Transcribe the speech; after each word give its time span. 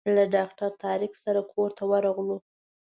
له 0.15 0.23
ډاکټر 0.35 0.71
طارق 0.83 1.13
سره 1.23 1.39
کور 1.51 1.69
ته 1.77 1.83
ورغلو. 1.91 2.37